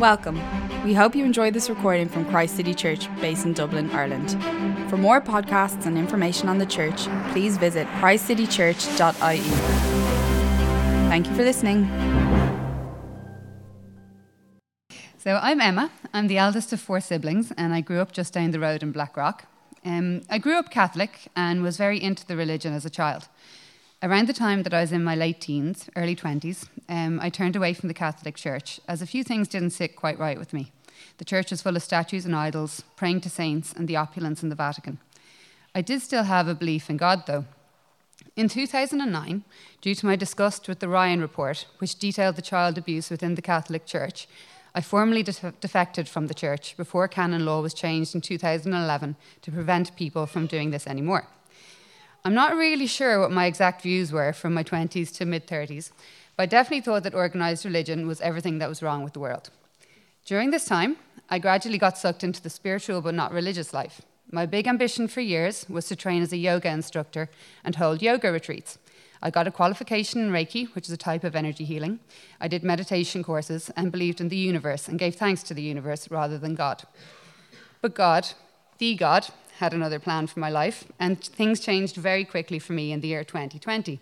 Welcome. 0.00 0.40
We 0.82 0.94
hope 0.94 1.14
you 1.14 1.26
enjoyed 1.26 1.52
this 1.52 1.68
recording 1.68 2.08
from 2.08 2.24
Christ 2.24 2.56
City 2.56 2.72
Church, 2.72 3.06
based 3.20 3.44
in 3.44 3.52
Dublin, 3.52 3.90
Ireland. 3.90 4.30
For 4.88 4.96
more 4.96 5.20
podcasts 5.20 5.84
and 5.84 5.98
information 5.98 6.48
on 6.48 6.56
the 6.56 6.64
church, 6.64 7.02
please 7.32 7.58
visit 7.58 7.86
christcitychurch.ie. 7.98 9.40
Thank 11.10 11.26
you 11.26 11.34
for 11.34 11.42
listening. 11.42 11.84
So, 15.18 15.38
I'm 15.42 15.60
Emma. 15.60 15.90
I'm 16.14 16.28
the 16.28 16.38
eldest 16.38 16.72
of 16.72 16.80
four 16.80 17.02
siblings, 17.02 17.52
and 17.58 17.74
I 17.74 17.82
grew 17.82 18.00
up 18.00 18.12
just 18.12 18.32
down 18.32 18.52
the 18.52 18.58
road 18.58 18.82
in 18.82 18.92
Blackrock. 18.92 19.44
Um, 19.84 20.22
I 20.30 20.38
grew 20.38 20.56
up 20.56 20.70
Catholic 20.70 21.28
and 21.36 21.62
was 21.62 21.76
very 21.76 22.02
into 22.02 22.26
the 22.26 22.36
religion 22.36 22.72
as 22.72 22.86
a 22.86 22.90
child. 22.90 23.28
Around 24.02 24.28
the 24.28 24.32
time 24.32 24.62
that 24.62 24.72
I 24.72 24.80
was 24.80 24.92
in 24.92 25.04
my 25.04 25.14
late 25.14 25.42
teens, 25.42 25.90
early 25.94 26.16
20s, 26.16 26.66
um, 26.88 27.20
I 27.20 27.28
turned 27.28 27.54
away 27.54 27.74
from 27.74 27.88
the 27.88 27.94
Catholic 27.94 28.34
Church 28.34 28.80
as 28.88 29.02
a 29.02 29.06
few 29.06 29.22
things 29.22 29.46
didn't 29.46 29.70
sit 29.70 29.94
quite 29.94 30.18
right 30.18 30.38
with 30.38 30.54
me. 30.54 30.72
The 31.18 31.24
church 31.26 31.50
was 31.50 31.60
full 31.60 31.76
of 31.76 31.82
statues 31.82 32.24
and 32.24 32.34
idols, 32.34 32.82
praying 32.96 33.20
to 33.22 33.30
saints, 33.30 33.74
and 33.74 33.86
the 33.86 33.96
opulence 33.96 34.42
in 34.42 34.48
the 34.48 34.54
Vatican. 34.54 35.00
I 35.74 35.82
did 35.82 36.00
still 36.00 36.22
have 36.22 36.48
a 36.48 36.54
belief 36.54 36.88
in 36.88 36.96
God, 36.96 37.26
though. 37.26 37.44
In 38.36 38.48
2009, 38.48 39.44
due 39.82 39.94
to 39.94 40.06
my 40.06 40.16
disgust 40.16 40.66
with 40.66 40.78
the 40.78 40.88
Ryan 40.88 41.20
Report, 41.20 41.66
which 41.76 41.98
detailed 41.98 42.36
the 42.36 42.42
child 42.42 42.78
abuse 42.78 43.10
within 43.10 43.34
the 43.34 43.42
Catholic 43.42 43.84
Church, 43.84 44.26
I 44.74 44.80
formally 44.80 45.22
def- 45.22 45.60
defected 45.60 46.08
from 46.08 46.28
the 46.28 46.34
church 46.34 46.74
before 46.78 47.06
canon 47.06 47.44
law 47.44 47.60
was 47.60 47.74
changed 47.74 48.14
in 48.14 48.22
2011 48.22 49.16
to 49.42 49.52
prevent 49.52 49.94
people 49.94 50.24
from 50.24 50.46
doing 50.46 50.70
this 50.70 50.86
anymore. 50.86 51.26
I'm 52.22 52.34
not 52.34 52.54
really 52.54 52.86
sure 52.86 53.18
what 53.18 53.30
my 53.30 53.46
exact 53.46 53.80
views 53.80 54.12
were 54.12 54.34
from 54.34 54.52
my 54.52 54.62
20s 54.62 55.14
to 55.16 55.24
mid 55.24 55.46
30s, 55.46 55.90
but 56.36 56.42
I 56.42 56.46
definitely 56.46 56.82
thought 56.82 57.02
that 57.04 57.14
organised 57.14 57.64
religion 57.64 58.06
was 58.06 58.20
everything 58.20 58.58
that 58.58 58.68
was 58.68 58.82
wrong 58.82 59.02
with 59.02 59.14
the 59.14 59.20
world. 59.20 59.48
During 60.26 60.50
this 60.50 60.66
time, 60.66 60.96
I 61.30 61.38
gradually 61.38 61.78
got 61.78 61.96
sucked 61.96 62.22
into 62.22 62.42
the 62.42 62.50
spiritual 62.50 63.00
but 63.00 63.14
not 63.14 63.32
religious 63.32 63.72
life. 63.72 64.02
My 64.30 64.44
big 64.44 64.68
ambition 64.68 65.08
for 65.08 65.22
years 65.22 65.64
was 65.68 65.88
to 65.88 65.96
train 65.96 66.22
as 66.22 66.32
a 66.32 66.36
yoga 66.36 66.68
instructor 66.68 67.30
and 67.64 67.76
hold 67.76 68.02
yoga 68.02 68.30
retreats. 68.30 68.78
I 69.22 69.30
got 69.30 69.46
a 69.46 69.50
qualification 69.50 70.20
in 70.20 70.30
Reiki, 70.30 70.74
which 70.74 70.88
is 70.88 70.92
a 70.92 70.98
type 70.98 71.24
of 71.24 71.34
energy 71.34 71.64
healing. 71.64 72.00
I 72.40 72.48
did 72.48 72.62
meditation 72.62 73.24
courses 73.24 73.70
and 73.76 73.90
believed 73.90 74.20
in 74.20 74.28
the 74.28 74.36
universe 74.36 74.88
and 74.88 74.98
gave 74.98 75.14
thanks 75.14 75.42
to 75.44 75.54
the 75.54 75.62
universe 75.62 76.10
rather 76.10 76.38
than 76.38 76.54
God. 76.54 76.82
But 77.80 77.94
God, 77.94 78.28
the 78.78 78.94
God, 78.94 79.28
had 79.60 79.74
another 79.74 79.98
plan 79.98 80.26
for 80.26 80.40
my 80.40 80.48
life, 80.48 80.84
and 80.98 81.22
things 81.22 81.60
changed 81.60 81.96
very 81.96 82.24
quickly 82.24 82.58
for 82.58 82.72
me 82.72 82.92
in 82.92 83.00
the 83.02 83.08
year 83.08 83.22
2020. 83.22 84.00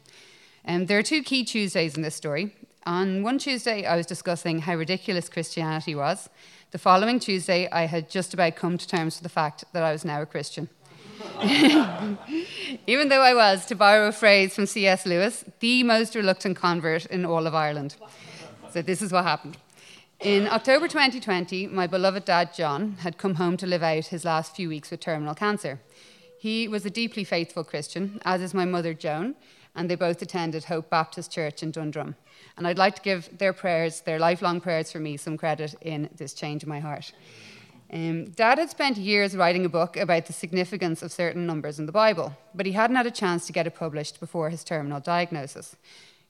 Um, 0.65 0.87
there 0.87 0.99
are 0.99 1.03
two 1.03 1.23
key 1.25 1.45
Tuesdays 1.45 1.97
in 1.97 2.03
this 2.03 2.15
story. 2.15 2.55
On 2.87 3.25
one 3.25 3.39
Tuesday, 3.39 3.85
I 3.85 3.97
was 3.97 4.07
discussing 4.07 4.61
how 4.61 4.77
ridiculous 4.77 5.29
Christianity 5.29 5.97
was. 5.97 6.31
The 6.71 6.79
following 6.79 7.19
Tuesday, 7.19 7.69
I 7.73 7.87
had 7.87 8.09
just 8.09 8.33
about 8.35 8.55
come 8.55 8.79
to 8.79 8.87
terms 8.87 9.17
with 9.17 9.25
the 9.25 9.29
fact 9.41 9.65
that 9.73 9.83
I 9.83 9.91
was 9.91 10.05
now 10.05 10.23
a 10.23 10.27
Christian. 10.27 10.69
Even 12.87 13.09
though 13.09 13.23
I 13.23 13.35
was, 13.35 13.67
to 13.67 13.75
borrow 13.75 14.07
a 14.07 14.13
phrase 14.13 14.55
from 14.55 14.67
C.S. 14.67 15.07
Lewis, 15.07 15.45
the 15.59 15.83
most 15.83 16.15
reluctant 16.15 16.57
convert 16.57 17.07
in 17.07 17.25
all 17.25 17.49
of 17.49 17.55
Ireland. 17.57 17.97
So, 18.73 18.81
this 18.81 19.03
is 19.03 19.11
what 19.11 19.25
happened. 19.25 19.57
In 20.21 20.49
October 20.49 20.89
2020, 20.89 21.69
my 21.69 21.87
beloved 21.87 22.25
dad, 22.25 22.53
John, 22.53 22.97
had 23.03 23.19
come 23.19 23.37
home 23.37 23.57
to 23.59 23.69
live 23.69 23.85
out 23.85 24.07
his 24.07 24.25
last 24.25 24.57
few 24.57 24.69
weeks 24.69 24.91
with 24.91 24.99
terminal 24.99 25.33
cancer. 25.33 25.79
He 26.41 26.67
was 26.67 26.85
a 26.85 26.91
deeply 26.91 27.23
faithful 27.23 27.63
Christian, 27.63 28.21
as 28.25 28.43
is 28.43 28.53
my 28.53 28.65
mother, 28.65 28.95
Joan, 28.95 29.37
and 29.77 29.89
they 29.89 29.95
both 29.95 30.21
attended 30.21 30.65
Hope 30.65 30.91
Baptist 30.91 31.31
Church 31.31 31.63
in 31.63 31.71
Dundrum. 31.71 32.17
And 32.57 32.67
I'd 32.67 32.79
like 32.79 32.97
to 32.97 33.03
give 33.03 33.39
their 33.39 33.53
prayers, 33.53 34.01
their 34.01 34.19
lifelong 34.19 34.61
prayers 34.61 34.91
for 34.91 34.99
me, 34.99 35.17
some 35.17 35.37
credit 35.37 35.77
in 35.83 36.11
this 36.17 36.35
change 36.35 36.65
in 36.65 36.69
my 36.69 36.81
heart. 36.81 37.13
Um, 37.93 38.31
Dad 38.31 38.59
had 38.59 38.71
spent 38.71 38.97
years 38.97 39.37
writing 39.37 39.65
a 39.65 39.69
book 39.69 39.97
about 39.97 40.27
the 40.27 40.33
significance 40.33 41.01
of 41.01 41.13
certain 41.13 41.47
numbers 41.47 41.79
in 41.79 41.87
the 41.87 41.93
Bible, 41.93 42.37
but 42.57 42.67
he 42.67 42.73
hadn't 42.73 42.97
had 42.97 43.07
a 43.07 43.13
chance 43.13 43.47
to 43.47 43.53
get 43.53 43.69
it 43.69 43.77
published 43.77 44.19
before 44.19 44.51
his 44.51 44.65
terminal 44.65 44.99
diagnosis. 44.99 45.77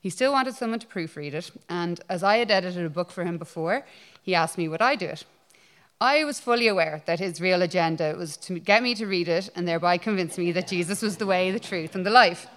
He 0.01 0.09
still 0.09 0.31
wanted 0.31 0.55
someone 0.55 0.79
to 0.79 0.87
proofread 0.87 1.33
it, 1.33 1.51
and 1.67 1.99
as 2.09 2.23
I 2.23 2.37
had 2.37 2.51
edited 2.51 2.85
a 2.85 2.89
book 2.89 3.11
for 3.11 3.25
him 3.25 3.37
before, 3.37 3.85
he 4.21 4.33
asked 4.33 4.57
me 4.57 4.67
would 4.67 4.81
I 4.81 4.95
do 4.95 5.07
it. 5.07 5.25
I 6.01 6.23
was 6.23 6.39
fully 6.39 6.69
aware 6.69 7.03
that 7.05 7.19
his 7.19 7.41
real 7.41 7.61
agenda 7.61 8.15
was 8.17 8.37
to 8.37 8.57
get 8.59 8.81
me 8.81 8.95
to 8.95 9.05
read 9.05 9.27
it 9.27 9.49
and 9.55 9.67
thereby 9.67 9.97
convince 9.97 10.37
me 10.37 10.53
that 10.53 10.69
Jesus 10.69 11.01
was 11.01 11.17
the 11.17 11.25
way, 11.25 11.51
the 11.51 11.59
truth, 11.59 11.93
and 11.93 12.05
the 12.05 12.09
life. 12.09 12.47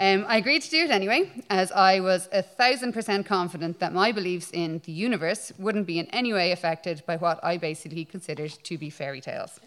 Um, 0.00 0.24
I 0.26 0.38
agreed 0.38 0.62
to 0.62 0.70
do 0.70 0.84
it 0.84 0.90
anyway, 0.90 1.30
as 1.50 1.70
I 1.72 2.00
was 2.00 2.26
a 2.32 2.40
thousand 2.40 2.94
percent 2.94 3.26
confident 3.26 3.80
that 3.80 3.92
my 3.92 4.12
beliefs 4.12 4.50
in 4.50 4.80
the 4.86 4.92
universe 4.92 5.52
wouldn't 5.58 5.86
be 5.86 5.98
in 5.98 6.06
any 6.06 6.32
way 6.32 6.52
affected 6.52 7.02
by 7.06 7.18
what 7.18 7.38
I 7.44 7.58
basically 7.58 8.06
considered 8.06 8.52
to 8.62 8.78
be 8.78 8.88
fairy 8.88 9.20
tales. 9.20 9.60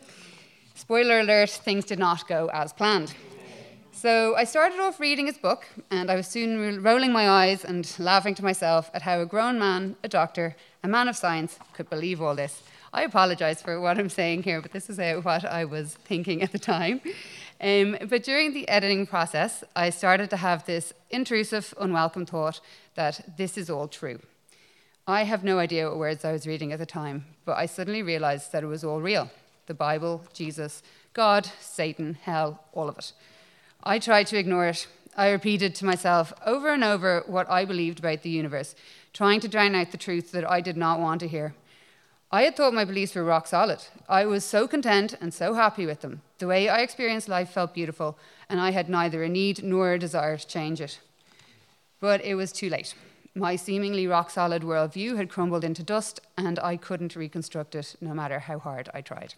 Spoiler 0.74 1.20
alert, 1.20 1.52
things 1.52 1.86
did 1.86 2.00
not 2.00 2.28
go 2.28 2.50
as 2.52 2.74
planned. 2.74 3.14
So 3.96 4.36
I 4.36 4.44
started 4.44 4.80
off 4.80 5.00
reading 5.00 5.28
his 5.28 5.38
book, 5.38 5.68
and 5.92 6.10
I 6.10 6.16
was 6.16 6.28
soon 6.28 6.82
rolling 6.82 7.14
my 7.14 7.30
eyes 7.30 7.64
and 7.64 7.88
laughing 8.00 8.34
to 8.36 8.44
myself 8.44 8.90
at 8.92 9.04
how 9.04 9.22
a 9.22 9.26
grown 9.26 9.60
man, 9.60 9.96
a 10.04 10.10
doctor, 10.10 10.56
a 10.84 10.88
man 10.88 11.08
of 11.08 11.16
science, 11.16 11.60
could 11.74 11.92
believe 11.92 12.20
all 12.20 12.36
this. 12.36 12.64
I 12.92 13.04
apologize 13.04 13.62
for 13.62 13.80
what 13.80 14.00
I'm 14.00 14.10
saying 14.10 14.44
here, 14.44 14.62
but 14.62 14.72
this 14.72 14.90
is 14.90 14.98
what 15.24 15.46
I 15.46 15.66
was 15.66 15.94
thinking 16.06 16.42
at 16.42 16.52
the 16.52 16.60
time. 16.60 17.02
Um, 17.62 17.98
but 18.10 18.24
during 18.24 18.54
the 18.54 18.68
editing 18.68 19.06
process, 19.06 19.64
I 19.76 19.92
started 19.92 20.32
to 20.32 20.38
have 20.38 20.66
this 20.66 20.92
intrusive, 21.12 21.74
unwelcome 21.80 22.26
thought 22.26 22.62
that 22.96 23.38
this 23.38 23.58
is 23.60 23.70
all 23.70 23.88
true. 23.88 24.20
I 25.08 25.24
have 25.24 25.44
no 25.44 25.60
idea 25.60 25.88
what 25.88 26.00
words 26.00 26.26
I 26.26 26.32
was 26.32 26.48
reading 26.48 26.74
at 26.74 26.80
the 26.80 26.86
time, 26.88 27.26
but 27.46 27.58
I 27.58 27.68
suddenly 27.68 28.02
realized 28.02 28.52
that 28.54 28.64
it 28.64 28.68
was 28.68 28.84
all 28.84 29.02
real 29.02 29.30
the 29.68 29.74
Bible, 29.74 30.26
Jesus, 30.34 30.84
God, 31.14 31.50
Satan, 31.62 32.16
hell, 32.16 32.64
all 32.74 32.90
of 32.90 32.98
it. 32.98 33.14
I 33.86 34.00
tried 34.00 34.28
to 34.28 34.38
ignore 34.38 34.68
it. 34.68 34.88
I 35.18 35.30
repeated 35.30 35.76
to 35.76 35.86
myself 35.86 36.32
over 36.46 36.70
and 36.70 36.86
over 36.86 37.24
what 37.28 37.50
I 37.50 37.66
believed 37.66 38.00
about 38.00 38.22
the 38.22 38.30
universe, 38.30 38.76
trying 39.12 39.42
to 39.42 39.50
drown 39.50 39.76
out 39.76 39.92
the 39.92 39.98
truth 39.98 40.32
that 40.32 40.50
I 40.50 40.62
did 40.62 40.78
not 40.78 41.02
want 41.02 41.20
to 41.20 41.28
hear. 41.28 41.54
I 42.32 42.44
had 42.44 42.56
thought 42.56 42.74
my 42.74 42.86
beliefs 42.86 43.14
were 43.14 43.26
rock 43.26 43.46
solid. 43.46 43.84
I 44.08 44.26
was 44.26 44.46
so 44.46 44.68
content 44.70 45.16
and 45.20 45.34
so 45.34 45.54
happy 45.54 45.86
with 45.86 46.00
them. 46.00 46.22
The 46.40 46.48
way 46.48 46.70
I 46.70 46.80
experienced 46.80 47.28
life 47.28 47.50
felt 47.50 47.74
beautiful, 47.74 48.18
and 48.50 48.60
I 48.60 48.72
had 48.72 48.90
neither 48.90 49.22
a 49.22 49.30
need 49.30 49.64
nor 49.64 49.92
a 49.92 50.00
desire 50.00 50.38
to 50.38 50.48
change 50.48 50.80
it. 50.80 51.00
But 52.00 52.24
it 52.24 52.36
was 52.36 52.54
too 52.54 52.70
late. 52.70 52.96
My 53.36 53.58
seemingly 53.58 54.08
rock 54.08 54.30
solid 54.30 54.64
worldview 54.64 55.18
had 55.18 55.30
crumbled 55.30 55.64
into 55.64 55.84
dust, 55.84 56.22
and 56.38 56.58
I 56.60 56.78
couldn't 56.78 57.18
reconstruct 57.18 57.76
it 57.76 57.98
no 58.00 58.14
matter 58.14 58.40
how 58.40 58.60
hard 58.60 58.90
I 58.94 59.02
tried. 59.02 59.36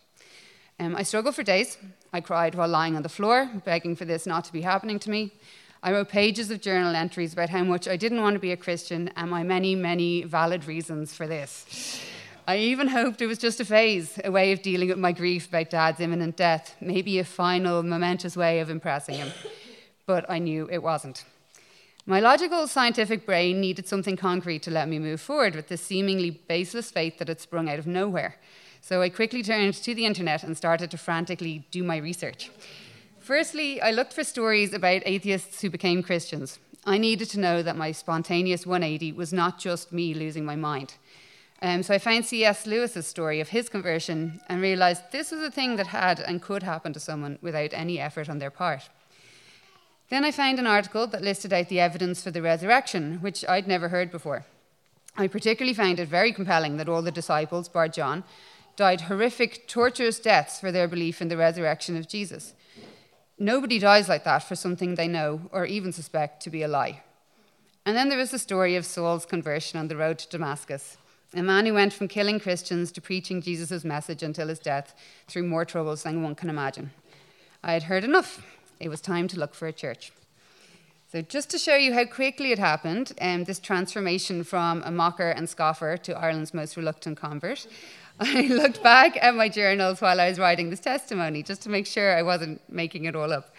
Um, 0.79 0.95
I 0.95 1.03
struggled 1.03 1.35
for 1.35 1.43
days. 1.43 1.77
I 2.11 2.19
cried 2.19 2.53
while 2.53 2.67
lying 2.67 2.95
on 2.95 3.03
the 3.03 3.09
floor, 3.09 3.49
begging 3.63 3.95
for 3.95 4.03
this 4.03 4.25
not 4.25 4.43
to 4.45 4.53
be 4.53 4.61
happening 4.61 4.99
to 4.99 5.09
me. 5.09 5.31
I 5.81 5.91
wrote 5.91 6.09
pages 6.09 6.51
of 6.51 6.61
journal 6.61 6.95
entries 6.95 7.31
about 7.31 7.49
how 7.49 7.63
much 7.63 7.87
I 7.87 7.95
didn't 7.95 8.21
want 8.21 8.33
to 8.33 8.39
be 8.39 8.51
a 8.51 8.57
Christian 8.57 9.09
and 9.15 9.29
my 9.29 9.43
many, 9.43 9.75
many 9.75 10.23
valid 10.23 10.65
reasons 10.65 11.13
for 11.13 11.27
this. 11.27 12.01
I 12.47 12.57
even 12.57 12.89
hoped 12.89 13.21
it 13.21 13.27
was 13.27 13.37
just 13.37 13.59
a 13.59 13.65
phase, 13.65 14.19
a 14.23 14.31
way 14.31 14.51
of 14.51 14.61
dealing 14.61 14.89
with 14.89 14.97
my 14.97 15.11
grief 15.11 15.47
about 15.47 15.69
Dad's 15.69 15.99
imminent 15.99 16.35
death, 16.35 16.75
maybe 16.81 17.19
a 17.19 17.23
final, 17.23 17.81
momentous 17.81 18.35
way 18.35 18.59
of 18.59 18.69
impressing 18.69 19.15
him. 19.15 19.31
But 20.05 20.29
I 20.29 20.39
knew 20.39 20.67
it 20.71 20.83
wasn't. 20.83 21.23
My 22.05 22.19
logical, 22.19 22.67
scientific 22.67 23.25
brain 23.25 23.61
needed 23.61 23.87
something 23.87 24.17
concrete 24.17 24.61
to 24.63 24.71
let 24.71 24.89
me 24.89 24.99
move 24.99 25.21
forward 25.21 25.55
with 25.55 25.69
this 25.69 25.81
seemingly 25.81 26.29
baseless 26.29 26.91
faith 26.91 27.17
that 27.17 27.29
had 27.29 27.39
sprung 27.39 27.69
out 27.69 27.79
of 27.79 27.87
nowhere. 27.87 28.35
So 28.87 29.01
I 29.01 29.09
quickly 29.09 29.41
turned 29.41 29.73
to 29.73 29.95
the 29.95 30.05
internet 30.05 30.43
and 30.43 30.55
started 30.55 30.91
to 30.91 30.97
frantically 30.99 31.65
do 31.71 31.83
my 31.83 31.97
research. 31.97 32.51
Firstly, 33.17 33.81
I 33.81 33.89
looked 33.89 34.13
for 34.13 34.23
stories 34.23 34.75
about 34.75 35.01
atheists 35.07 35.59
who 35.59 35.71
became 35.71 36.03
Christians. 36.03 36.59
I 36.85 36.99
needed 36.99 37.31
to 37.31 37.39
know 37.39 37.63
that 37.63 37.75
my 37.75 37.91
spontaneous 37.91 38.67
180 38.67 39.13
was 39.13 39.33
not 39.33 39.57
just 39.57 39.91
me 39.91 40.13
losing 40.13 40.45
my 40.45 40.55
mind. 40.55 40.93
Um, 41.63 41.81
so 41.81 41.95
I 41.95 41.97
found 41.97 42.25
C.S. 42.25 42.67
Lewis's 42.67 43.07
story 43.07 43.39
of 43.39 43.49
his 43.49 43.69
conversion 43.69 44.39
and 44.47 44.61
realized 44.61 45.11
this 45.11 45.31
was 45.31 45.41
a 45.41 45.49
thing 45.49 45.77
that 45.77 45.87
had 45.87 46.19
and 46.19 46.39
could 46.39 46.61
happen 46.61 46.93
to 46.93 46.99
someone 46.99 47.39
without 47.41 47.73
any 47.73 47.99
effort 47.99 48.29
on 48.29 48.37
their 48.37 48.51
part. 48.51 48.89
Then 50.09 50.23
I 50.23 50.29
found 50.29 50.59
an 50.59 50.67
article 50.67 51.07
that 51.07 51.23
listed 51.23 51.51
out 51.51 51.69
the 51.69 51.79
evidence 51.79 52.21
for 52.21 52.29
the 52.29 52.43
resurrection, 52.43 53.17
which 53.21 53.43
I'd 53.49 53.67
never 53.67 53.89
heard 53.89 54.11
before. 54.11 54.45
I 55.17 55.27
particularly 55.27 55.73
found 55.73 55.99
it 55.99 56.07
very 56.07 56.31
compelling 56.31 56.77
that 56.77 56.89
all 56.89 57.01
the 57.01 57.09
disciples, 57.09 57.67
bar 57.67 57.87
John, 57.87 58.23
died 58.75 59.01
horrific, 59.01 59.67
torturous 59.67 60.19
deaths 60.19 60.59
for 60.59 60.71
their 60.71 60.87
belief 60.87 61.21
in 61.21 61.27
the 61.27 61.37
resurrection 61.37 61.95
of 61.95 62.07
Jesus. 62.07 62.53
Nobody 63.37 63.79
dies 63.79 64.07
like 64.07 64.23
that 64.23 64.43
for 64.43 64.55
something 64.55 64.95
they 64.95 65.07
know 65.07 65.41
or 65.51 65.65
even 65.65 65.91
suspect 65.91 66.41
to 66.43 66.49
be 66.49 66.63
a 66.63 66.67
lie. 66.67 67.03
And 67.85 67.95
then 67.95 68.09
there 68.09 68.19
is 68.19 68.31
the 68.31 68.39
story 68.39 68.75
of 68.75 68.85
Saul's 68.85 69.25
conversion 69.25 69.79
on 69.79 69.89
the 69.89 69.97
road 69.97 70.17
to 70.19 70.29
Damascus, 70.29 70.97
a 71.33 71.43
man 71.43 71.65
who 71.65 71.73
went 71.73 71.93
from 71.93 72.07
killing 72.07 72.39
Christians 72.39 72.91
to 72.93 73.01
preaching 73.01 73.41
Jesus' 73.41 73.83
message 73.83 74.23
until 74.23 74.47
his 74.47 74.59
death 74.59 74.95
through 75.27 75.43
more 75.43 75.65
troubles 75.65 76.03
than 76.03 76.23
one 76.23 76.35
can 76.35 76.49
imagine. 76.49 76.91
I 77.63 77.73
had 77.73 77.83
heard 77.83 78.03
enough. 78.03 78.45
It 78.79 78.89
was 78.89 79.01
time 79.01 79.27
to 79.29 79.39
look 79.39 79.53
for 79.53 79.67
a 79.67 79.73
church. 79.73 80.11
So, 81.11 81.21
just 81.21 81.49
to 81.51 81.57
show 81.57 81.75
you 81.75 81.93
how 81.93 82.05
quickly 82.05 82.51
it 82.51 82.59
happened, 82.59 83.13
um, 83.21 83.43
this 83.43 83.59
transformation 83.59 84.43
from 84.43 84.81
a 84.83 84.91
mocker 84.91 85.29
and 85.29 85.47
scoffer 85.47 85.97
to 85.97 86.17
Ireland's 86.17 86.53
most 86.53 86.75
reluctant 86.75 87.17
convert, 87.17 87.67
I 88.19 88.43
looked 88.43 88.81
back 88.81 89.21
at 89.21 89.35
my 89.35 89.49
journals 89.49 89.99
while 89.99 90.21
I 90.21 90.29
was 90.29 90.39
writing 90.39 90.69
this 90.69 90.79
testimony 90.79 91.43
just 91.43 91.61
to 91.63 91.69
make 91.69 91.85
sure 91.85 92.15
I 92.15 92.21
wasn't 92.21 92.61
making 92.71 93.03
it 93.05 93.15
all 93.15 93.33
up. 93.33 93.53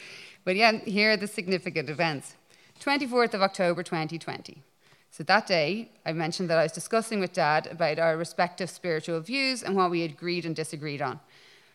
But 0.44 0.56
yeah, 0.56 0.78
here 0.78 1.12
are 1.12 1.16
the 1.18 1.26
significant 1.26 1.90
events. 1.90 2.36
24th 2.80 3.34
of 3.34 3.42
October 3.42 3.82
2020. 3.82 4.62
So 5.10 5.24
that 5.24 5.46
day, 5.46 5.90
I 6.06 6.12
mentioned 6.12 6.48
that 6.48 6.58
I 6.58 6.62
was 6.62 6.72
discussing 6.72 7.20
with 7.20 7.34
Dad 7.34 7.66
about 7.66 7.98
our 7.98 8.16
respective 8.16 8.70
spiritual 8.70 9.20
views 9.20 9.62
and 9.62 9.76
what 9.76 9.90
we 9.90 10.04
agreed 10.04 10.46
and 10.46 10.56
disagreed 10.56 11.02
on. 11.02 11.20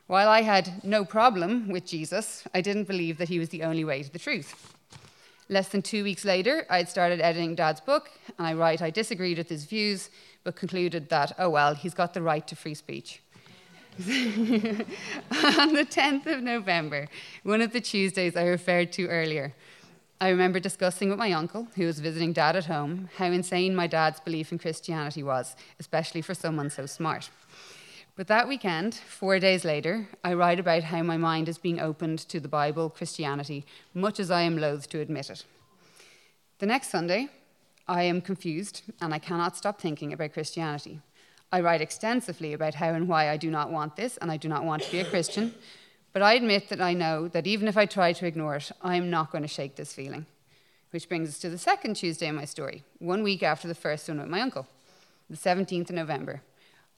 While 0.07 0.29
I 0.29 0.41
had 0.41 0.83
no 0.83 1.05
problem 1.05 1.69
with 1.69 1.85
Jesus, 1.85 2.43
I 2.53 2.61
didn't 2.61 2.87
believe 2.87 3.19
that 3.19 3.29
he 3.29 3.37
was 3.37 3.49
the 3.49 3.63
only 3.63 3.83
way 3.83 4.01
to 4.01 4.11
the 4.11 4.19
truth. 4.19 4.75
Less 5.51 5.67
than 5.67 5.81
two 5.81 6.05
weeks 6.05 6.23
later, 6.23 6.65
I 6.69 6.77
had 6.77 6.87
started 6.87 7.19
editing 7.19 7.55
Dad's 7.55 7.81
book, 7.81 8.09
and 8.37 8.47
I 8.47 8.53
write 8.53 8.81
I 8.81 8.89
disagreed 8.89 9.37
with 9.37 9.49
his 9.49 9.65
views, 9.65 10.09
but 10.45 10.55
concluded 10.55 11.09
that, 11.09 11.33
oh 11.37 11.49
well, 11.49 11.75
he's 11.75 11.93
got 11.93 12.13
the 12.13 12.21
right 12.21 12.47
to 12.47 12.55
free 12.55 12.73
speech. 12.73 13.21
on 13.99 15.73
the 15.73 15.85
10th 15.85 16.25
of 16.25 16.41
November, 16.41 17.09
one 17.43 17.59
of 17.59 17.73
the 17.73 17.81
Tuesdays 17.81 18.37
I 18.37 18.45
referred 18.45 18.93
to 18.93 19.07
earlier, 19.07 19.53
I 20.21 20.29
remember 20.29 20.61
discussing 20.61 21.09
with 21.09 21.19
my 21.19 21.33
uncle, 21.33 21.67
who 21.75 21.85
was 21.85 21.99
visiting 21.99 22.31
dad 22.31 22.55
at 22.55 22.67
home, 22.67 23.09
how 23.17 23.25
insane 23.25 23.75
my 23.75 23.87
dad's 23.87 24.21
belief 24.21 24.53
in 24.53 24.57
Christianity 24.57 25.21
was, 25.21 25.57
especially 25.81 26.21
for 26.21 26.33
someone 26.33 26.69
so 26.69 26.85
smart. 26.85 27.29
But 28.15 28.27
that 28.27 28.47
weekend, 28.47 28.93
four 28.95 29.39
days 29.39 29.63
later, 29.63 30.07
I 30.23 30.33
write 30.33 30.59
about 30.59 30.83
how 30.83 31.01
my 31.01 31.15
mind 31.15 31.47
is 31.47 31.57
being 31.57 31.79
opened 31.79 32.19
to 32.19 32.39
the 32.41 32.49
Bible, 32.49 32.89
Christianity, 32.89 33.65
much 33.93 34.19
as 34.19 34.29
I 34.29 34.41
am 34.41 34.57
loath 34.57 34.89
to 34.89 34.99
admit 34.99 35.29
it. 35.29 35.45
The 36.59 36.65
next 36.65 36.89
Sunday, 36.89 37.29
I 37.87 38.03
am 38.03 38.21
confused 38.21 38.83
and 38.99 39.13
I 39.13 39.19
cannot 39.19 39.55
stop 39.55 39.79
thinking 39.79 40.11
about 40.11 40.33
Christianity. 40.33 40.99
I 41.53 41.61
write 41.61 41.81
extensively 41.81 42.53
about 42.53 42.75
how 42.75 42.89
and 42.89 43.07
why 43.07 43.29
I 43.29 43.37
do 43.37 43.49
not 43.49 43.71
want 43.71 43.95
this 43.95 44.17
and 44.17 44.29
I 44.29 44.37
do 44.37 44.49
not 44.49 44.65
want 44.65 44.83
to 44.83 44.91
be 44.91 44.99
a 44.99 45.09
Christian, 45.09 45.53
but 46.11 46.21
I 46.21 46.33
admit 46.33 46.67
that 46.69 46.81
I 46.81 46.93
know 46.93 47.29
that 47.29 47.47
even 47.47 47.67
if 47.67 47.77
I 47.77 47.85
try 47.85 48.11
to 48.13 48.25
ignore 48.25 48.57
it, 48.57 48.71
I 48.81 48.97
am 48.97 49.09
not 49.09 49.31
going 49.31 49.43
to 49.43 49.47
shake 49.47 49.77
this 49.77 49.93
feeling. 49.93 50.25
Which 50.91 51.07
brings 51.07 51.29
us 51.29 51.39
to 51.39 51.49
the 51.49 51.57
second 51.57 51.95
Tuesday 51.95 52.27
in 52.27 52.35
my 52.35 52.45
story, 52.45 52.83
one 52.99 53.23
week 53.23 53.41
after 53.41 53.69
the 53.69 53.75
first 53.75 54.09
one 54.09 54.19
with 54.19 54.27
my 54.27 54.41
uncle, 54.41 54.67
the 55.29 55.37
17th 55.37 55.89
of 55.89 55.95
November. 55.95 56.41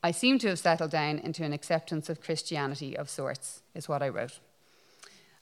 I 0.05 0.11
seem 0.11 0.37
to 0.39 0.49
have 0.49 0.59
settled 0.59 0.91
down 0.91 1.19
into 1.19 1.45
an 1.45 1.53
acceptance 1.53 2.09
of 2.09 2.19
Christianity 2.19 2.97
of 2.97 3.09
sorts, 3.09 3.61
is 3.73 3.87
what 3.87 4.03
I 4.03 4.09
wrote. 4.09 4.39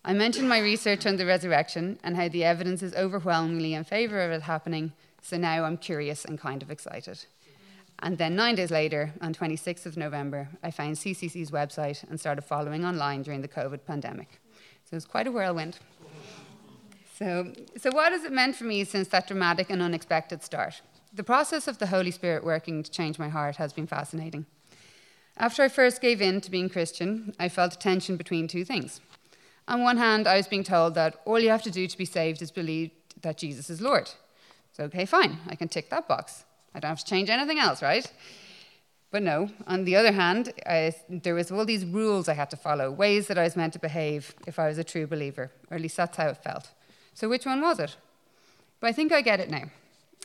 I 0.06 0.14
mentioned 0.14 0.48
my 0.48 0.60
research 0.60 1.08
on 1.08 1.18
the 1.18 1.26
resurrection 1.26 1.98
and 2.04 2.16
how 2.16 2.30
the 2.30 2.44
evidence 2.44 2.84
is 2.84 2.94
overwhelmingly 2.94 3.74
in 3.74 3.84
favour 3.84 4.22
of 4.22 4.32
it 4.32 4.44
happening, 4.44 4.94
so 5.24 5.38
now 5.38 5.64
I'm 5.64 5.78
curious 5.78 6.26
and 6.26 6.40
kind 6.40 6.62
of 6.62 6.70
excited. 6.70 7.26
And 8.04 8.20
then 8.20 8.36
nine 8.36 8.54
days 8.54 8.70
later, 8.70 9.14
on 9.20 9.34
26th 9.34 9.88
of 9.88 9.98
November, 9.98 10.50
I 10.62 10.70
found 10.70 10.96
CCC's 10.96 11.50
website 11.50 12.08
and 12.10 12.20
started 12.20 12.44
following 12.44 12.86
online 12.86 13.24
during 13.24 13.42
the 13.42 13.48
COVID 13.48 13.86
pandemic. 13.86 14.40
So 14.86 14.94
it 14.94 14.96
was 14.96 15.06
quite 15.06 15.28
a 15.28 15.32
whirlwind. 15.32 15.80
So, 17.18 17.54
so 17.78 17.92
what 17.92 18.12
has 18.12 18.24
it 18.24 18.32
meant 18.32 18.56
for 18.56 18.64
me 18.64 18.84
since 18.84 19.08
that 19.10 19.28
dramatic 19.28 19.72
and 19.72 19.82
unexpected 19.82 20.44
start? 20.44 20.82
The 21.14 21.24
process 21.24 21.68
of 21.68 21.78
the 21.78 21.88
Holy 21.88 22.12
Spirit 22.12 22.44
working 22.44 22.84
to 22.84 22.92
change 22.92 23.20
my 23.20 23.28
heart 23.28 23.58
has 23.58 23.74
been 23.74 23.86
fascinating. 23.86 24.46
After 25.36 25.62
I 25.62 25.68
first 25.68 26.02
gave 26.02 26.22
in 26.22 26.40
to 26.40 26.50
being 26.50 26.70
Christian, 26.70 27.36
I 27.38 27.50
felt 27.50 27.74
a 27.74 27.78
tension 27.78 28.16
between 28.16 28.48
two 28.48 28.64
things. 28.64 29.02
On 29.68 29.84
one 29.84 29.98
hand, 29.98 30.26
I 30.26 30.38
was 30.38 30.48
being 30.48 30.64
told 30.64 30.96
that 30.96 31.22
all 31.26 31.40
you 31.40 31.50
have 31.50 31.64
to 31.64 31.72
do 31.72 31.86
to 31.86 31.98
be 31.98 32.06
saved 32.06 32.42
is 32.42 32.50
believe 32.50 32.92
that 33.22 33.38
Jesus 33.38 33.70
is 33.70 33.82
Lord. 33.82 34.10
So, 34.72 34.86
okay, 34.86 35.06
fine, 35.06 35.38
I 35.50 35.56
can 35.56 35.68
tick 35.68 35.90
that 35.90 36.08
box. 36.08 36.46
I 36.74 36.80
don't 36.80 36.90
have 36.90 37.00
to 37.00 37.06
change 37.06 37.30
anything 37.30 37.60
else, 37.60 37.82
right? 37.82 38.10
But 39.12 39.24
no, 39.24 39.50
on 39.68 39.84
the 39.84 39.98
other 39.98 40.14
hand, 40.14 40.54
I, 40.66 40.96
there 41.10 41.36
was 41.36 41.52
all 41.52 41.66
these 41.66 41.86
rules 41.86 42.30
I 42.30 42.36
had 42.36 42.50
to 42.52 42.58
follow, 42.58 42.90
ways 42.90 43.28
that 43.28 43.38
I 43.38 43.44
was 43.44 43.58
meant 43.58 43.74
to 43.74 43.80
behave 43.80 44.34
if 44.48 44.58
I 44.58 44.70
was 44.70 44.78
a 44.78 44.84
true 44.86 45.08
believer, 45.08 45.52
or 45.70 45.76
at 45.76 45.82
least 45.82 45.98
that's 45.98 46.16
how 46.16 46.30
it 46.30 46.38
felt. 46.38 46.70
So 47.14 47.28
which 47.28 47.46
one 47.46 47.60
was 47.60 47.80
it? 47.80 47.98
But 48.80 48.88
I 48.88 48.94
think 48.94 49.12
I 49.12 49.20
get 49.22 49.42
it 49.42 49.50
now. 49.50 49.66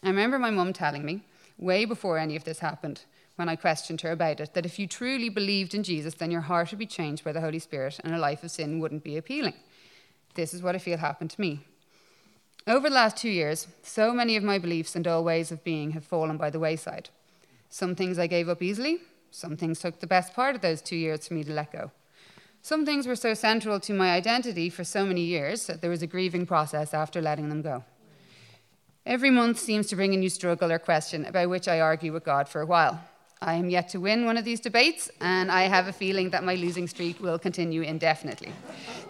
I 0.03 0.09
remember 0.09 0.39
my 0.39 0.51
mum 0.51 0.73
telling 0.73 1.05
me, 1.05 1.23
way 1.59 1.85
before 1.85 2.19
any 2.19 2.37
of 2.37 2.45
this 2.45 2.59
happened, 2.59 3.03
when 3.37 3.49
I 3.49 3.57
questioned 3.57 4.01
her 4.01 4.13
about 4.13 4.41
it, 4.41 4.55
that 4.55 4.67
if 4.67 4.79
you 4.79 4.87
truly 4.87 5.29
believed 5.29 5.75
in 5.75 5.83
Jesus, 5.83 6.15
then 6.15 6.31
your 6.31 6.43
heart 6.43 6.71
would 6.71 6.79
be 6.79 6.87
changed 6.87 7.25
by 7.25 7.33
the 7.33 7.41
Holy 7.41 7.59
Spirit 7.59 8.01
and 8.03 8.15
a 8.15 8.19
life 8.19 8.43
of 8.43 8.51
sin 8.51 8.79
wouldn't 8.79 9.05
be 9.05 9.17
appealing. 9.17 9.55
This 10.35 10.55
is 10.55 10.63
what 10.63 10.75
I 10.75 10.79
feel 10.79 10.99
happened 10.99 11.31
to 11.31 11.41
me. 11.41 11.61
Over 12.67 12.89
the 12.89 12.95
last 12.95 13.17
two 13.17 13.31
years, 13.31 13.69
so 13.83 14.13
many 14.13 14.37
of 14.37 14.43
my 14.43 14.59
beliefs 14.59 14.97
and 14.97 15.07
old 15.07 15.25
ways 15.25 15.53
of 15.53 15.63
being 15.63 15.93
have 15.93 16.05
fallen 16.05 16.37
by 16.37 16.51
the 16.51 16.59
wayside. 16.59 17.11
Some 17.69 17.95
things 17.95 18.19
I 18.19 18.27
gave 18.27 18.49
up 18.49 18.63
easily, 18.63 18.99
some 19.31 19.57
things 19.57 19.81
took 19.81 20.01
the 20.01 20.07
best 20.07 20.35
part 20.35 20.55
of 20.55 20.63
those 20.63 20.83
two 20.83 20.97
years 20.97 21.29
for 21.29 21.35
me 21.35 21.45
to 21.45 21.53
let 21.53 21.73
go. 21.73 21.91
Some 22.63 22.85
things 22.85 23.07
were 23.07 23.17
so 23.17 23.35
central 23.35 23.79
to 23.81 23.93
my 23.93 24.11
identity 24.11 24.69
for 24.71 24.83
so 24.83 25.05
many 25.07 25.21
years 25.21 25.67
that 25.67 25.81
there 25.81 25.91
was 25.91 26.03
a 26.03 26.07
grieving 26.07 26.47
process 26.47 26.93
after 26.93 27.23
letting 27.23 27.49
them 27.49 27.63
go. 27.63 27.85
Every 29.07 29.31
month 29.31 29.61
seems 29.61 29.87
to 29.87 29.97
bring 29.97 30.15
a 30.15 30.17
new 30.17 30.29
struggle 30.29 30.73
or 30.73 30.81
question 30.81 31.27
about 31.27 31.49
which 31.49 31.69
I 31.69 31.79
argue 31.79 32.13
with 32.13 32.25
God 32.25 32.49
for 32.49 32.61
a 32.61 32.67
while. 32.67 33.01
I 33.41 33.55
am 33.55 33.71
yet 33.71 33.89
to 33.91 34.01
win 34.01 34.25
one 34.25 34.37
of 34.37 34.45
these 34.45 34.59
debates, 34.59 35.09
and 35.21 35.49
I 35.49 35.69
have 35.69 35.87
a 35.87 35.93
feeling 35.93 36.31
that 36.31 36.43
my 36.43 36.57
losing 36.57 36.89
streak 36.89 37.21
will 37.21 37.39
continue 37.39 37.83
indefinitely. 37.83 38.51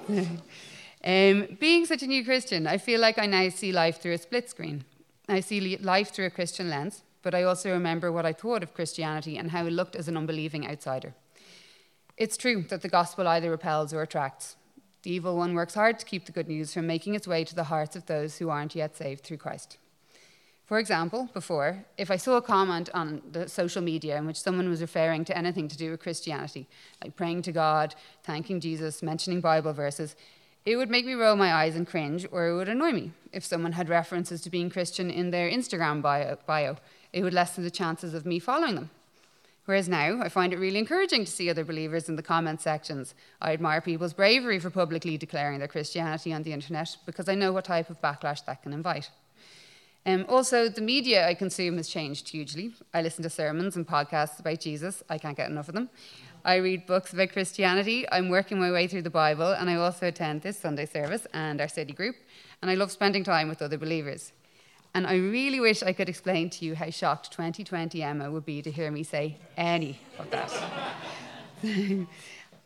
um, 0.10 1.56
being 1.58 1.86
such 1.86 2.02
a 2.02 2.06
new 2.06 2.26
Christian, 2.26 2.66
I 2.66 2.76
feel 2.76 3.00
like 3.00 3.18
I 3.18 3.24
now 3.24 3.48
see 3.48 3.72
life 3.72 4.02
through 4.02 4.12
a 4.12 4.18
split 4.18 4.50
screen. 4.50 4.84
I 5.30 5.40
see 5.40 5.78
life 5.78 6.10
through 6.10 6.26
a 6.26 6.30
Christian 6.30 6.68
lens, 6.68 7.02
but 7.22 7.34
I 7.34 7.44
also 7.44 7.72
remember 7.72 8.12
what 8.12 8.26
I 8.26 8.34
thought 8.34 8.62
of 8.62 8.74
Christianity 8.74 9.38
and 9.38 9.50
how 9.50 9.64
it 9.64 9.72
looked 9.72 9.96
as 9.96 10.08
an 10.08 10.18
unbelieving 10.18 10.68
outsider. 10.68 11.14
It's 12.18 12.36
true 12.36 12.64
that 12.68 12.82
the 12.82 12.90
gospel 12.90 13.26
either 13.26 13.50
repels 13.50 13.94
or 13.94 14.02
attracts. 14.02 14.56
The 15.04 15.12
evil 15.12 15.38
one 15.38 15.54
works 15.54 15.74
hard 15.74 15.98
to 16.00 16.04
keep 16.04 16.26
the 16.26 16.32
good 16.32 16.48
news 16.48 16.74
from 16.74 16.86
making 16.86 17.14
its 17.14 17.26
way 17.26 17.44
to 17.44 17.54
the 17.54 17.64
hearts 17.64 17.96
of 17.96 18.04
those 18.04 18.36
who 18.36 18.50
aren't 18.50 18.74
yet 18.74 18.94
saved 18.94 19.24
through 19.24 19.38
Christ. 19.38 19.78
For 20.66 20.80
example, 20.80 21.30
before, 21.32 21.84
if 21.96 22.10
I 22.10 22.16
saw 22.16 22.36
a 22.36 22.42
comment 22.42 22.90
on 22.92 23.22
the 23.30 23.48
social 23.48 23.80
media 23.80 24.16
in 24.16 24.26
which 24.26 24.40
someone 24.40 24.68
was 24.68 24.80
referring 24.80 25.24
to 25.26 25.38
anything 25.38 25.68
to 25.68 25.76
do 25.76 25.92
with 25.92 26.00
Christianity, 26.00 26.66
like 27.02 27.14
praying 27.14 27.42
to 27.42 27.52
God, 27.52 27.94
thanking 28.24 28.58
Jesus, 28.58 29.00
mentioning 29.00 29.40
Bible 29.40 29.72
verses, 29.72 30.16
it 30.64 30.74
would 30.74 30.90
make 30.90 31.06
me 31.06 31.14
roll 31.14 31.36
my 31.36 31.54
eyes 31.54 31.76
and 31.76 31.86
cringe, 31.86 32.26
or 32.32 32.48
it 32.48 32.56
would 32.56 32.68
annoy 32.68 32.90
me. 32.90 33.12
If 33.32 33.44
someone 33.44 33.72
had 33.72 33.88
references 33.88 34.40
to 34.42 34.50
being 34.50 34.68
Christian 34.68 35.08
in 35.08 35.30
their 35.30 35.48
Instagram 35.48 36.02
bio, 36.02 36.36
bio 36.46 36.76
it 37.12 37.22
would 37.22 37.32
lessen 37.32 37.62
the 37.62 37.70
chances 37.70 38.12
of 38.12 38.26
me 38.26 38.40
following 38.40 38.74
them. 38.74 38.90
Whereas 39.66 39.88
now, 39.88 40.20
I 40.20 40.28
find 40.28 40.52
it 40.52 40.58
really 40.58 40.80
encouraging 40.80 41.24
to 41.24 41.30
see 41.30 41.48
other 41.48 41.64
believers 41.64 42.08
in 42.08 42.16
the 42.16 42.22
comment 42.22 42.60
sections. 42.60 43.14
I 43.40 43.52
admire 43.52 43.80
people's 43.80 44.12
bravery 44.12 44.58
for 44.58 44.70
publicly 44.70 45.16
declaring 45.16 45.60
their 45.60 45.68
Christianity 45.68 46.32
on 46.32 46.42
the 46.42 46.52
internet 46.52 46.96
because 47.06 47.28
I 47.28 47.36
know 47.36 47.52
what 47.52 47.64
type 47.64 47.88
of 47.88 48.02
backlash 48.02 48.44
that 48.46 48.62
can 48.62 48.72
invite. 48.72 49.10
Um, 50.06 50.24
also, 50.28 50.68
the 50.68 50.80
media 50.80 51.26
I 51.26 51.34
consume 51.34 51.76
has 51.78 51.88
changed 51.88 52.28
hugely. 52.28 52.74
I 52.94 53.02
listen 53.02 53.24
to 53.24 53.30
sermons 53.30 53.74
and 53.74 53.84
podcasts 53.84 54.38
about 54.38 54.60
Jesus. 54.60 55.02
I 55.10 55.18
can't 55.18 55.36
get 55.36 55.50
enough 55.50 55.68
of 55.68 55.74
them. 55.74 55.90
I 56.44 56.56
read 56.56 56.86
books 56.86 57.12
about 57.12 57.32
Christianity. 57.32 58.06
I'm 58.12 58.28
working 58.28 58.60
my 58.60 58.70
way 58.70 58.86
through 58.86 59.02
the 59.02 59.10
Bible, 59.10 59.50
and 59.50 59.68
I 59.68 59.74
also 59.74 60.06
attend 60.06 60.42
this 60.42 60.60
Sunday 60.60 60.86
service 60.86 61.26
and 61.34 61.60
our 61.60 61.66
city 61.66 61.92
group. 61.92 62.14
And 62.62 62.70
I 62.70 62.74
love 62.74 62.92
spending 62.92 63.24
time 63.24 63.48
with 63.48 63.60
other 63.60 63.76
believers. 63.76 64.32
And 64.94 65.08
I 65.08 65.16
really 65.16 65.58
wish 65.58 65.82
I 65.82 65.92
could 65.92 66.08
explain 66.08 66.50
to 66.50 66.64
you 66.64 66.76
how 66.76 66.88
shocked 66.90 67.32
2020 67.32 68.00
Emma 68.00 68.30
would 68.30 68.46
be 68.46 68.62
to 68.62 68.70
hear 68.70 68.92
me 68.92 69.02
say 69.02 69.38
any 69.56 69.98
of 70.20 70.30
that. 70.30 70.52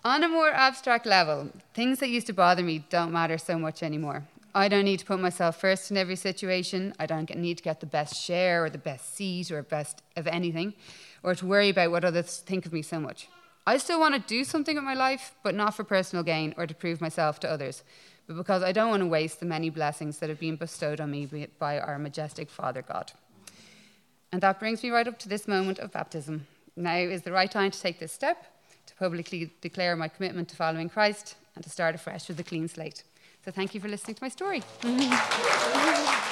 On 0.04 0.22
a 0.22 0.28
more 0.28 0.50
abstract 0.50 1.06
level, 1.06 1.48
things 1.72 2.00
that 2.00 2.10
used 2.10 2.26
to 2.26 2.34
bother 2.34 2.62
me 2.62 2.84
don't 2.90 3.12
matter 3.12 3.38
so 3.38 3.58
much 3.58 3.82
anymore. 3.82 4.24
I 4.54 4.68
don't 4.68 4.84
need 4.84 4.98
to 4.98 5.04
put 5.04 5.20
myself 5.20 5.60
first 5.60 5.90
in 5.90 5.96
every 5.96 6.16
situation. 6.16 6.94
I 6.98 7.06
don't 7.06 7.32
need 7.36 7.58
to 7.58 7.62
get 7.62 7.80
the 7.80 7.86
best 7.86 8.20
share 8.20 8.64
or 8.64 8.70
the 8.70 8.78
best 8.78 9.14
seat 9.14 9.50
or 9.50 9.62
best 9.62 10.02
of 10.16 10.26
anything 10.26 10.74
or 11.22 11.34
to 11.34 11.46
worry 11.46 11.68
about 11.68 11.90
what 11.90 12.04
others 12.04 12.38
think 12.38 12.66
of 12.66 12.72
me 12.72 12.82
so 12.82 12.98
much. 12.98 13.28
I 13.66 13.76
still 13.76 14.00
want 14.00 14.14
to 14.14 14.20
do 14.20 14.42
something 14.44 14.74
with 14.74 14.84
my 14.84 14.94
life, 14.94 15.34
but 15.42 15.54
not 15.54 15.74
for 15.74 15.84
personal 15.84 16.24
gain 16.24 16.54
or 16.56 16.66
to 16.66 16.74
prove 16.74 17.00
myself 17.00 17.38
to 17.40 17.50
others, 17.50 17.84
but 18.26 18.36
because 18.36 18.62
I 18.62 18.72
don't 18.72 18.90
want 18.90 19.02
to 19.02 19.08
waste 19.08 19.40
the 19.40 19.46
many 19.46 19.70
blessings 19.70 20.18
that 20.18 20.28
have 20.28 20.40
been 20.40 20.56
bestowed 20.56 21.00
on 21.00 21.10
me 21.10 21.28
by 21.58 21.78
our 21.78 21.98
majestic 21.98 22.50
Father 22.50 22.82
God. 22.82 23.12
And 24.32 24.40
that 24.42 24.58
brings 24.58 24.82
me 24.82 24.90
right 24.90 25.06
up 25.06 25.18
to 25.20 25.28
this 25.28 25.46
moment 25.46 25.78
of 25.78 25.92
baptism. 25.92 26.46
Now 26.74 26.96
is 26.96 27.22
the 27.22 27.32
right 27.32 27.50
time 27.50 27.70
to 27.70 27.80
take 27.80 27.98
this 27.98 28.12
step, 28.12 28.46
to 28.86 28.94
publicly 28.94 29.52
declare 29.60 29.94
my 29.96 30.08
commitment 30.08 30.48
to 30.48 30.56
following 30.56 30.88
Christ, 30.88 31.36
and 31.54 31.62
to 31.64 31.70
start 31.70 31.94
afresh 31.94 32.28
with 32.28 32.40
a 32.40 32.44
clean 32.44 32.68
slate. 32.68 33.02
So 33.44 33.50
thank 33.50 33.74
you 33.74 33.80
for 33.80 33.88
listening 33.88 34.16
to 34.16 34.24
my 34.24 34.28
story. 34.28 34.62